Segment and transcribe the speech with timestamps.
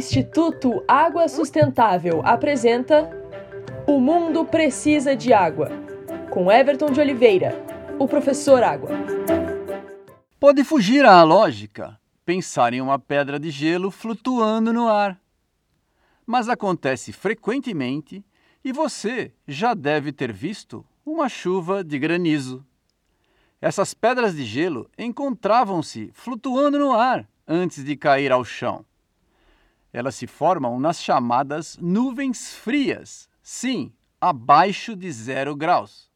[0.00, 3.10] Instituto Água Sustentável apresenta
[3.86, 5.68] O Mundo Precisa de Água,
[6.30, 7.54] com Everton de Oliveira,
[7.98, 8.88] o professor Água.
[10.40, 15.20] Pode fugir à lógica pensar em uma pedra de gelo flutuando no ar.
[16.24, 18.24] Mas acontece frequentemente
[18.64, 22.64] e você já deve ter visto uma chuva de granizo.
[23.60, 28.82] Essas pedras de gelo encontravam-se flutuando no ar antes de cair ao chão.
[29.92, 36.10] Elas se formam nas chamadas nuvens frias, sim, abaixo de zero graus,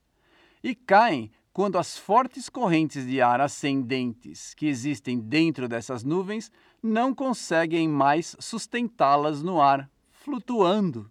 [0.62, 6.50] e caem quando as fortes correntes de ar ascendentes que existem dentro dessas nuvens
[6.82, 11.10] não conseguem mais sustentá-las no ar, flutuando.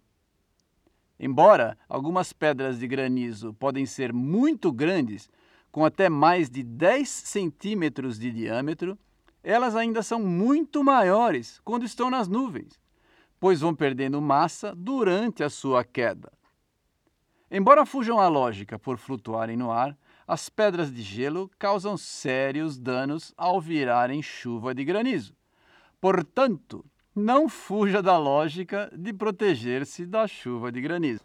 [1.18, 5.30] Embora algumas pedras de granizo podem ser muito grandes,
[5.72, 8.98] com até mais de 10 centímetros de diâmetro,
[9.44, 12.80] elas ainda são muito maiores quando estão nas nuvens,
[13.38, 16.32] pois vão perdendo massa durante a sua queda.
[17.50, 19.96] Embora fujam à lógica por flutuarem no ar,
[20.26, 25.34] as pedras de gelo causam sérios danos ao virarem chuva de granizo.
[26.00, 31.22] Portanto, não fuja da lógica de proteger-se da chuva de granizo.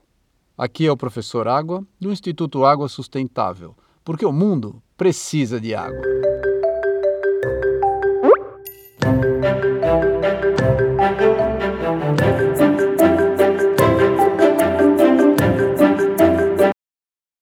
[0.57, 6.01] Aqui é o professor Água, do Instituto Água Sustentável, porque o mundo precisa de água.